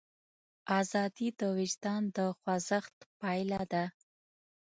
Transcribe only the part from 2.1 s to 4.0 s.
د خوځښت پایله ده.